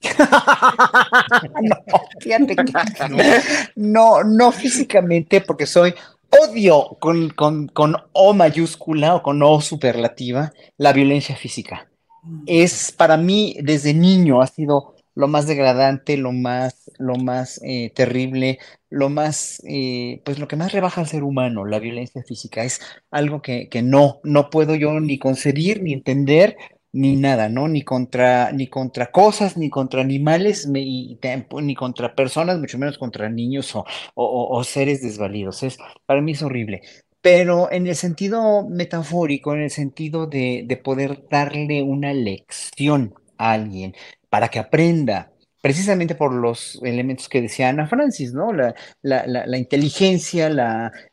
[3.76, 5.94] no, no físicamente, porque soy
[6.30, 11.88] odio con, con, con O mayúscula o con O superlativa la violencia física.
[12.46, 17.92] Es para mí, desde niño, ha sido lo más degradante, lo más, lo más eh,
[17.94, 22.64] terrible, lo más, eh, pues lo que más rebaja al ser humano, la violencia física.
[22.64, 26.56] Es algo que, que no, no puedo yo ni concebir, ni entender,
[26.92, 27.68] ni nada, ¿no?
[27.68, 31.18] Ni contra, ni contra cosas, ni contra animales, ni,
[31.62, 35.62] ni contra personas, mucho menos contra niños o, o, o seres desvalidos.
[35.62, 36.82] Es, para mí es horrible
[37.22, 43.52] pero en el sentido metafórico, en el sentido de, de, poder darle una lección a
[43.52, 43.94] alguien
[44.30, 45.29] para que aprenda,
[45.60, 48.52] precisamente por los elementos que decía Ana Francis, ¿no?
[48.52, 50.48] La, la, la, la inteligencia,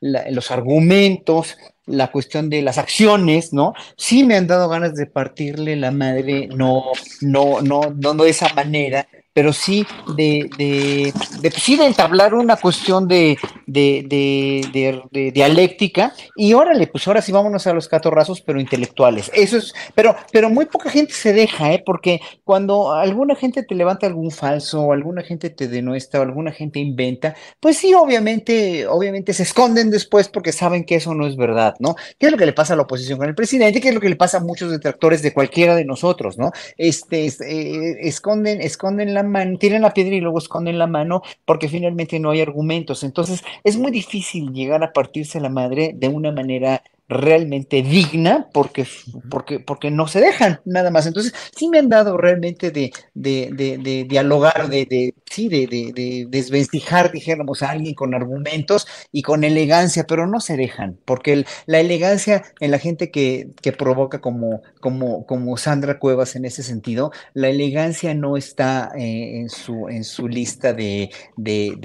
[0.00, 3.74] los argumentos, la cuestión de las acciones, ¿no?
[3.96, 6.84] Sí me han dado ganas de partirle la madre, no,
[7.20, 9.84] no, no, no, no de esa manera, pero sí
[10.16, 13.36] de, de, de, entablar una cuestión de,
[13.66, 19.30] de, dialéctica y órale, pues ahora sí vámonos a los catorrazos, pero intelectuales.
[19.34, 21.82] Eso es, pero, pero muy poca gente se deja, ¿eh?
[21.84, 27.34] Porque cuando alguna gente te levanta algún falso, alguna gente te denuestra, alguna gente inventa,
[27.58, 31.96] pues sí, obviamente, obviamente se esconden después porque saben que eso no es verdad, ¿no?
[32.20, 33.80] ¿Qué es lo que le pasa a la oposición con el presidente?
[33.80, 36.52] ¿Qué es lo que le pasa a muchos detractores de cualquiera de nosotros, ¿no?
[36.76, 41.68] Este, eh, esconden, esconden la mano, tiran la piedra y luego esconden la mano porque
[41.68, 43.02] finalmente no hay argumentos.
[43.04, 48.86] Entonces es muy difícil llegar a partirse la madre de una manera realmente digna porque,
[49.30, 51.06] porque, porque no se dejan nada más.
[51.06, 55.66] Entonces, sí me han dado realmente de, de, de, de dialogar, de, de sí, de,
[55.66, 60.98] de, de, desvestijar, dijéramos, a alguien con argumentos y con elegancia, pero no se dejan,
[61.04, 66.36] porque el, la elegancia en la gente que, que provoca como, como, como Sandra Cuevas
[66.36, 71.10] en ese sentido, la elegancia no está eh, en, su, en su lista de,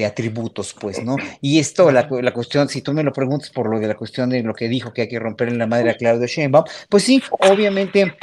[0.05, 1.17] atributos, pues, ¿no?
[1.41, 4.29] Y esto, la, la cuestión, si tú me lo preguntas por lo de la cuestión
[4.29, 7.21] de lo que dijo que que romper en la madre a Claudio Sheinbaum, pues sí,
[7.31, 8.15] obviamente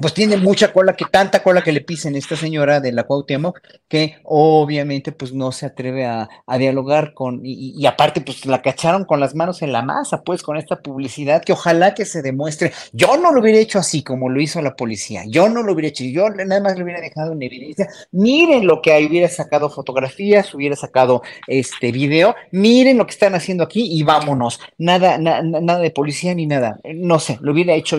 [0.00, 3.60] pues tiene mucha cola, que tanta cola que le pisen esta señora de la Cuauhtémoc,
[3.88, 9.04] que obviamente pues no se atreve a, a dialogar con, y, aparte pues la cacharon
[9.04, 12.72] con las manos en la masa, pues con esta publicidad, que ojalá que se demuestre,
[12.92, 15.88] yo no lo hubiera hecho así como lo hizo la policía, yo no lo hubiera
[15.88, 20.52] hecho, yo nada más lo hubiera dejado en evidencia, miren lo que hubiera sacado fotografías,
[20.54, 25.78] hubiera sacado este video, miren lo que están haciendo aquí y vámonos, nada, na, nada
[25.78, 27.98] de policía ni nada, no sé, lo hubiera hecho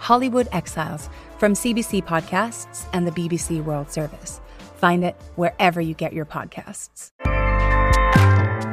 [0.00, 1.08] Hollywood Exiles
[1.38, 4.40] from CBC Podcasts and the BBC World Service.
[4.76, 7.12] Find it wherever you get your podcasts.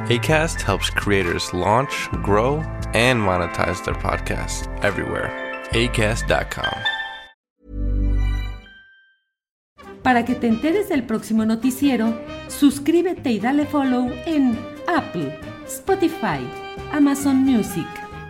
[0.08, 2.62] ACAST helps creators launch, grow,
[2.94, 5.28] and monetize their podcasts everywhere.
[5.72, 6.72] ACAST.com.
[10.02, 16.40] Para que te enteres del próximo noticiero, suscríbete y dale follow en Apple, Spotify,
[16.92, 17.86] Amazon Music,